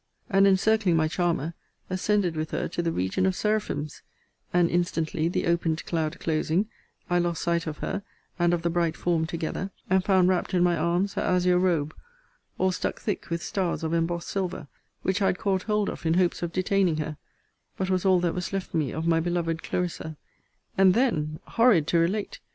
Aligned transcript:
and, 0.31 0.47
encircling 0.47 0.95
my 0.95 1.07
charmer, 1.07 1.53
ascended 1.87 2.35
with 2.35 2.49
her 2.49 2.67
to 2.67 2.81
the 2.81 2.91
region 2.91 3.27
of 3.27 3.35
seraphims; 3.35 4.01
and 4.51 4.67
instantly, 4.67 5.27
the 5.29 5.45
opened 5.45 5.85
cloud 5.85 6.19
closing, 6.19 6.67
I 7.07 7.19
lost 7.19 7.43
sight 7.43 7.67
of 7.67 7.77
her, 7.85 8.01
and 8.39 8.51
of 8.51 8.63
the 8.63 8.71
bright 8.71 8.97
form 8.97 9.27
together, 9.27 9.69
and 9.91 10.03
found 10.03 10.27
wrapt 10.27 10.55
in 10.55 10.63
my 10.63 10.75
arms 10.75 11.13
her 11.13 11.21
azure 11.21 11.59
robe 11.59 11.93
(all 12.57 12.71
stuck 12.71 12.99
thick 12.99 13.29
with 13.29 13.43
stars 13.43 13.83
of 13.83 13.93
embossed 13.93 14.29
silver) 14.29 14.67
which 15.03 15.21
I 15.21 15.27
had 15.27 15.37
caught 15.37 15.61
hold 15.69 15.87
of 15.87 16.03
in 16.03 16.15
hopes 16.15 16.41
of 16.41 16.51
detaining 16.51 16.97
her; 16.97 17.17
but 17.77 17.91
was 17.91 18.03
all 18.03 18.19
that 18.21 18.33
was 18.33 18.51
left 18.51 18.73
me 18.73 18.91
of 18.91 19.05
my 19.05 19.19
beloved 19.19 19.61
Clarissa. 19.61 20.17
And 20.79 20.95
then, 20.95 21.39
(horrid 21.45 21.85
to 21.89 21.99
relate!) 21.99 22.39